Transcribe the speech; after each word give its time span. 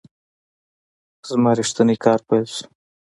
زما 1.29 1.51
ریښتینی 1.59 1.95
کار 2.05 2.19
پیل 2.27 2.45
شو. 2.53 2.65